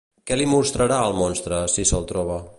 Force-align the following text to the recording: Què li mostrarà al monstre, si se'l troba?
Què 0.29 0.37
li 0.39 0.47
mostrarà 0.53 0.97
al 1.03 1.15
monstre, 1.21 1.61
si 1.77 1.87
se'l 1.93 2.09
troba? 2.15 2.43